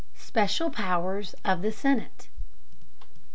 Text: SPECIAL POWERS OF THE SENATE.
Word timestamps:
SPECIAL 0.15 0.71
POWERS 0.71 1.35
OF 1.45 1.61
THE 1.61 1.71
SENATE. 1.71 2.27